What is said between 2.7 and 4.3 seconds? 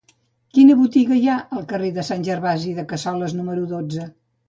de Cassoles número dotze?